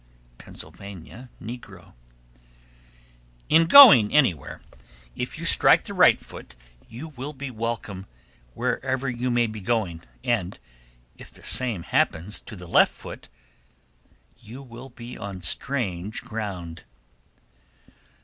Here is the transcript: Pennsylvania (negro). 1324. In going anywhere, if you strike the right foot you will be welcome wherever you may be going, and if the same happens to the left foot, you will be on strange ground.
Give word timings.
Pennsylvania 0.39 1.29
(negro). 1.39 1.93
1324. 3.53 3.55
In 3.55 3.65
going 3.67 4.11
anywhere, 4.11 4.63
if 5.15 5.37
you 5.37 5.45
strike 5.45 5.83
the 5.83 5.93
right 5.93 6.19
foot 6.19 6.55
you 6.89 7.09
will 7.09 7.33
be 7.33 7.51
welcome 7.51 8.07
wherever 8.55 9.07
you 9.07 9.29
may 9.29 9.45
be 9.45 9.61
going, 9.61 10.01
and 10.23 10.59
if 11.17 11.29
the 11.29 11.43
same 11.43 11.83
happens 11.83 12.39
to 12.41 12.55
the 12.55 12.65
left 12.65 12.91
foot, 12.93 13.29
you 14.39 14.63
will 14.63 14.89
be 14.89 15.19
on 15.19 15.43
strange 15.43 16.23
ground. 16.23 16.83